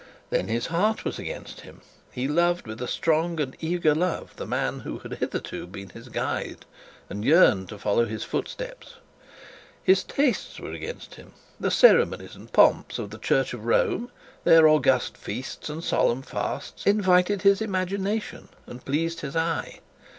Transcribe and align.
Then 0.31 0.47
his 0.47 0.65
heart 0.65 1.05
was 1.05 1.19
against 1.19 1.61
him: 1.61 1.81
he 2.11 2.27
loved 2.27 2.65
with 2.65 2.81
a 2.81 2.87
strong 2.87 3.39
and 3.39 3.55
eager 3.59 3.93
love 3.93 4.35
the 4.35 4.47
man 4.47 4.79
who 4.79 4.97
had 4.97 5.13
hitherto 5.19 5.67
been 5.67 5.89
his 5.89 6.09
guide, 6.09 6.65
and 7.07 7.23
yearned 7.23 7.69
to 7.69 7.77
follow 7.77 8.05
his 8.05 8.23
footsteps. 8.23 8.95
His 9.83 10.03
tastes 10.03 10.59
were 10.59 10.71
against 10.71 11.13
him: 11.13 11.33
the 11.59 11.69
ceremonies 11.69 12.35
and 12.35 12.51
pomps 12.51 12.97
of 12.97 13.11
the 13.11 13.19
Church 13.19 13.53
of 13.53 13.65
Rome, 13.65 14.09
their 14.43 14.67
august 14.67 15.15
feasts 15.15 15.69
and 15.69 15.83
solemn 15.83 16.23
fasts, 16.23 16.87
invited 16.87 17.43
his 17.43 17.61
imagination 17.61 18.49
and 18.65 18.83
pleased 18.83 19.19
his 19.21 19.35
eye. 19.35 19.81